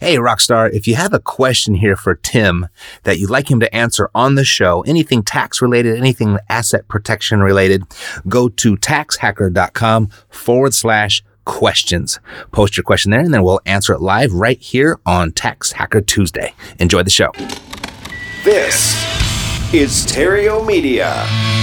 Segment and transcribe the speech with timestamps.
[0.00, 2.68] Hey, Rockstar, if you have a question here for Tim
[3.04, 7.40] that you'd like him to answer on the show, anything tax related, anything asset protection
[7.40, 7.82] related,
[8.28, 12.20] go to taxhacker.com forward slash questions.
[12.52, 16.02] Post your question there and then we'll answer it live right here on Tax Hacker
[16.02, 16.52] Tuesday.
[16.78, 17.32] Enjoy the show.
[18.44, 18.94] This
[19.72, 21.55] is Terrio Media.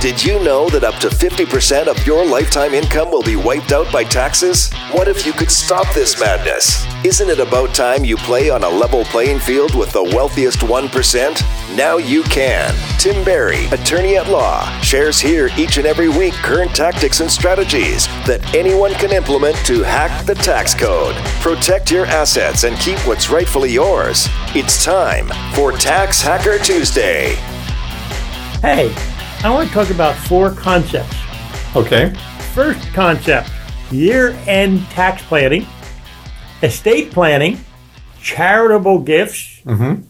[0.00, 3.92] Did you know that up to 50% of your lifetime income will be wiped out
[3.92, 4.72] by taxes?
[4.92, 6.86] What if you could stop this madness?
[7.04, 11.76] Isn't it about time you play on a level playing field with the wealthiest 1%?
[11.76, 12.74] Now you can.
[12.98, 18.06] Tim Barry, attorney at law, shares here each and every week current tactics and strategies
[18.24, 23.28] that anyone can implement to hack the tax code, protect your assets, and keep what's
[23.28, 24.28] rightfully yours.
[24.54, 27.34] It's time for Tax Hacker Tuesday.
[28.62, 28.94] Hey,
[29.42, 31.16] I want to talk about four concepts.
[31.74, 32.12] Okay.
[32.52, 33.50] First concept
[33.90, 35.66] year end tax planning,
[36.62, 37.58] estate planning,
[38.20, 39.62] charitable gifts,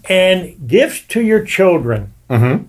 [0.08, 2.12] and gifts to your children.
[2.28, 2.64] Mm-hmm.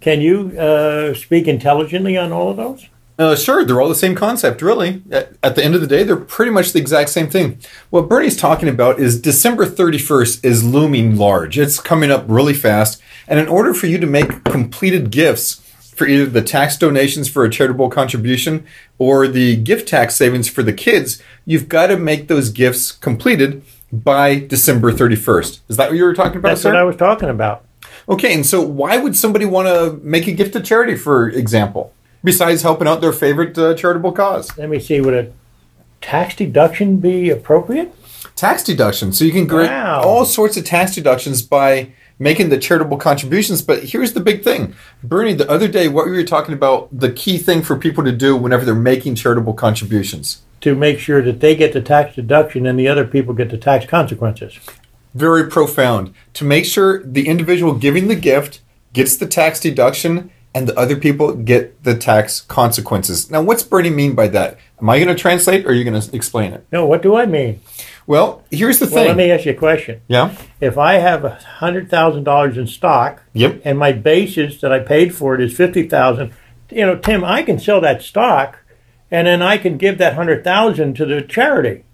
[0.00, 2.88] Can you uh, speak intelligently on all of those?
[3.18, 5.02] Uh, sure, they're all the same concept, really.
[5.10, 7.58] At, at the end of the day, they're pretty much the exact same thing.
[7.90, 11.58] What Bernie's talking about is December 31st is looming large.
[11.58, 13.02] It's coming up really fast.
[13.26, 15.67] And in order for you to make completed gifts
[15.98, 18.64] for either the tax donations for a charitable contribution
[18.98, 23.62] or the gift tax savings for the kids, you've got to make those gifts completed
[23.92, 25.60] by December 31st.
[25.68, 26.70] Is that what you were talking about, That's sir?
[26.70, 27.64] what I was talking about.
[28.08, 31.92] Okay, and so why would somebody want to make a gift to charity, for example,
[32.22, 34.56] besides helping out their favorite uh, charitable cause?
[34.56, 35.00] Let me see.
[35.00, 35.32] Would a
[36.00, 37.92] tax deduction be appropriate?
[38.36, 39.12] Tax deduction.
[39.12, 40.02] So you can get Wow.
[40.02, 43.62] all sorts of tax deductions by making the charitable contributions.
[43.62, 44.74] But here's the big thing.
[45.02, 48.12] Bernie, the other day, what we were talking about, the key thing for people to
[48.12, 50.42] do whenever they're making charitable contributions.
[50.62, 53.58] To make sure that they get the tax deduction and the other people get the
[53.58, 54.58] tax consequences.
[55.14, 56.12] Very profound.
[56.34, 58.60] To make sure the individual giving the gift
[58.92, 63.30] gets the tax deduction and the other people get the tax consequences.
[63.30, 64.58] Now, what's Bernie mean by that?
[64.80, 66.66] Am I going to translate or are you going to explain it?
[66.72, 67.60] No, what do I mean?
[68.08, 69.06] Well, here's the Well, thing.
[69.08, 70.00] let me ask you a question.
[70.08, 70.30] yeah.
[70.62, 73.60] If I have a hundred thousand dollars in stock, Yep.
[73.66, 76.32] and my basis that I paid for it is fifty thousand,
[76.70, 78.60] you know, Tim, I can sell that stock,
[79.10, 81.84] and then I can give that hundred thousand to the charity.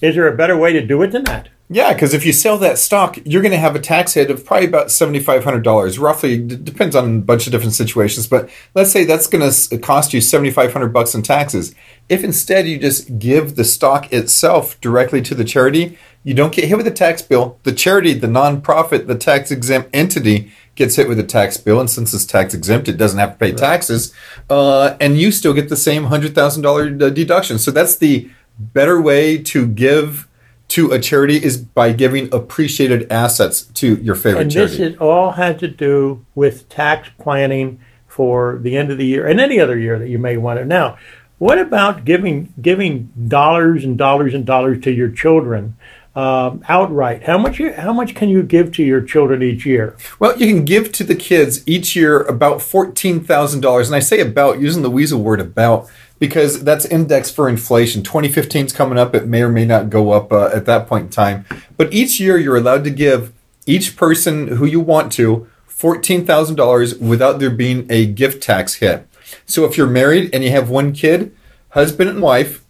[0.00, 1.48] Is there a better way to do it than that?
[1.70, 4.44] Yeah, because if you sell that stock, you're going to have a tax hit of
[4.44, 6.38] probably about $7,500, roughly.
[6.38, 10.12] D- depends on a bunch of different situations, but let's say that's going to cost
[10.12, 11.74] you 7,500 bucks in taxes.
[12.10, 16.64] If instead you just give the stock itself directly to the charity, you don't get
[16.64, 17.58] hit with a tax bill.
[17.62, 21.88] The charity, the nonprofit, the tax exempt entity gets hit with a tax bill, and
[21.88, 24.12] since it's tax exempt, it doesn't have to pay taxes,
[24.50, 27.58] uh, and you still get the same hundred thousand dollar deduction.
[27.58, 30.28] So that's the better way to give
[30.74, 34.74] to a charity is by giving appreciated assets to your favorite And charity.
[34.74, 39.06] And this is all has to do with tax planning for the end of the
[39.06, 40.64] year and any other year that you may want to.
[40.64, 40.98] Now,
[41.38, 45.76] what about giving giving dollars and dollars and dollars to your children
[46.14, 47.24] um, outright?
[47.24, 49.96] How much you, how much can you give to your children each year?
[50.18, 53.86] Well, you can give to the kids each year about $14,000.
[53.86, 58.02] And I say about using the weasel word about because that's indexed for inflation.
[58.02, 59.14] 2015 is coming up.
[59.14, 61.44] It may or may not go up uh, at that point in time.
[61.76, 63.32] But each year you're allowed to give
[63.66, 69.06] each person who you want to $14,000 without there being a gift tax hit.
[69.46, 71.34] So if you're married and you have one kid,
[71.70, 72.63] husband and wife,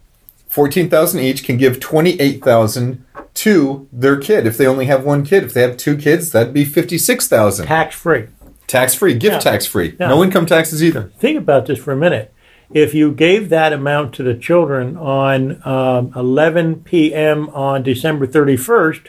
[0.54, 3.04] 14,000 each can give 28,000
[3.34, 4.46] to their kid.
[4.46, 7.66] If they only have one kid, if they have two kids, that'd be 56,000.
[7.66, 8.28] Tax free.
[8.68, 9.50] Tax free, gift Yeah.
[9.50, 9.96] tax free.
[9.98, 10.08] Yeah.
[10.08, 11.10] No income taxes either.
[11.18, 12.30] Think about this for a minute.
[12.72, 17.48] if you gave that amount to the children on um, 11 p.m.
[17.50, 19.08] on December 31st,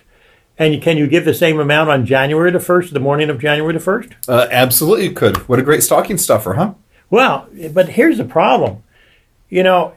[0.59, 3.73] and can you give the same amount on January the 1st, the morning of January
[3.73, 4.13] the 1st?
[4.27, 5.37] Uh, absolutely, you could.
[5.47, 6.73] What a great stocking stuffer, huh?
[7.09, 8.83] Well, but here's the problem.
[9.49, 9.93] You know,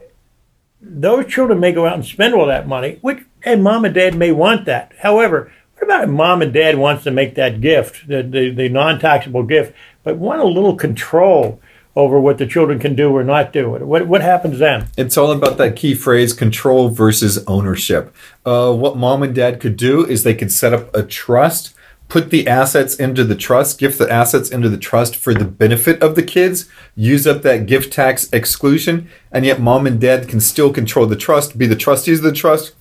[0.81, 4.17] those children may go out and spend all that money, which and mom and dad
[4.17, 4.93] may want that.
[5.01, 8.69] However, what about if mom and dad wants to make that gift, the, the, the
[8.69, 11.61] non-taxable gift, but want a little control
[11.95, 13.71] over what the children can do or not do?
[13.71, 14.89] What, what happens then?
[14.97, 18.15] It's all about that key phrase, control versus ownership.
[18.45, 21.75] Uh, what mom and dad could do is they could set up a trust
[22.09, 26.03] put the assets into the trust, gift the assets into the trust for the benefit
[26.03, 30.41] of the kids, use up that gift tax exclusion, and yet mom and dad can
[30.41, 32.75] still control the trust, be the trustees of the trust.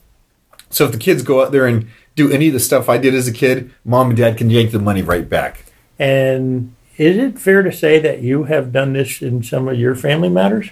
[0.69, 3.13] So if the kids go out there and do any of the stuff I did
[3.13, 5.65] as a kid, mom and dad can yank the money right back.
[5.99, 9.95] And is it fair to say that you have done this in some of your
[9.95, 10.69] family matters?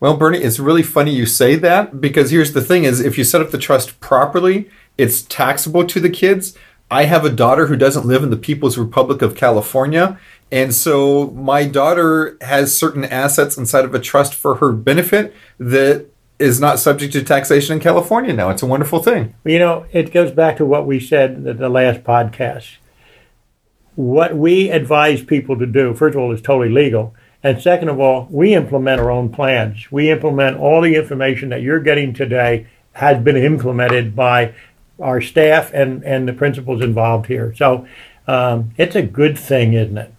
[0.00, 3.24] Well, Bernie, it's really funny you say that because here's the thing is if you
[3.24, 6.56] set up the trust properly, it's taxable to the kids
[6.90, 10.18] I have a daughter who doesn't live in the People's Republic of California.
[10.50, 16.06] And so my daughter has certain assets inside of a trust for her benefit that
[16.38, 18.48] is not subject to taxation in California now.
[18.48, 19.34] It's a wonderful thing.
[19.44, 22.76] You know, it goes back to what we said in the last podcast.
[23.96, 27.14] What we advise people to do, first of all, is totally legal.
[27.42, 29.90] And second of all, we implement our own plans.
[29.90, 34.54] We implement all the information that you're getting today has been implemented by
[35.00, 37.54] our staff and, and the principals involved here.
[37.54, 37.86] So
[38.26, 40.12] um, it's a good thing, isn't it?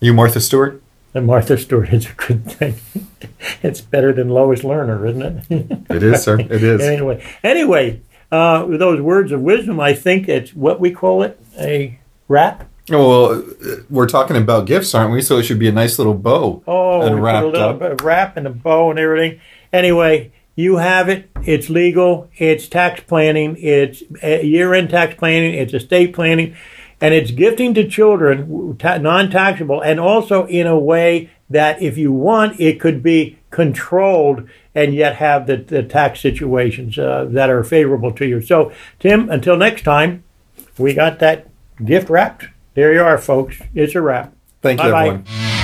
[0.00, 0.82] You Martha Stewart?
[1.14, 2.74] And Martha Stewart is a good thing.
[3.62, 5.86] it's better than Lois Lerner, isn't it?
[5.90, 6.38] it is, sir.
[6.38, 6.82] It is.
[6.82, 11.40] anyway, anyway, uh, with those words of wisdom, I think it's what we call it
[11.58, 11.98] a
[12.28, 12.68] wrap.
[12.90, 15.22] Oh, well, we're talking about gifts, aren't we?
[15.22, 16.62] So it should be a nice little bow.
[16.66, 18.00] Oh, and wrapped a little up.
[18.02, 19.40] wrap and a bow and everything.
[19.72, 21.30] Anyway, you have it.
[21.44, 22.28] It's legal.
[22.36, 23.56] It's tax planning.
[23.60, 25.54] It's year-end tax planning.
[25.54, 26.56] It's estate planning,
[27.00, 32.58] and it's gifting to children, non-taxable, and also in a way that, if you want,
[32.58, 38.12] it could be controlled and yet have the, the tax situations uh, that are favorable
[38.12, 38.40] to you.
[38.40, 40.24] So, Tim, until next time,
[40.76, 41.46] we got that
[41.84, 42.46] gift wrapped.
[42.74, 43.60] There you are, folks.
[43.74, 44.34] It's a wrap.
[44.60, 45.06] Thank you, Bye-bye.
[45.06, 45.55] everyone.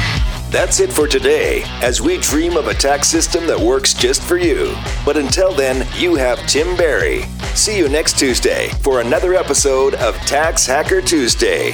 [0.52, 4.36] That's it for today as we dream of a tax system that works just for
[4.36, 4.74] you.
[5.02, 7.22] But until then, you have Tim Barry.
[7.54, 11.72] See you next Tuesday for another episode of Tax Hacker Tuesday.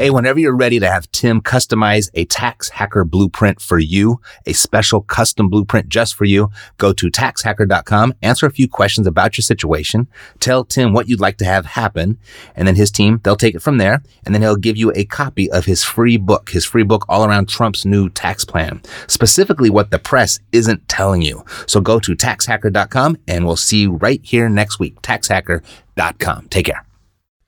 [0.00, 4.54] Hey, whenever you're ready to have Tim customize a tax hacker blueprint for you, a
[4.54, 9.42] special custom blueprint just for you, go to taxhacker.com, answer a few questions about your
[9.42, 10.08] situation,
[10.38, 12.16] tell Tim what you'd like to have happen,
[12.56, 15.04] and then his team, they'll take it from there, and then he'll give you a
[15.04, 19.68] copy of his free book, his free book all around Trump's new tax plan, specifically
[19.68, 21.44] what the press isn't telling you.
[21.66, 25.02] So go to taxhacker.com and we'll see you right here next week.
[25.02, 26.48] Taxhacker.com.
[26.48, 26.86] Take care.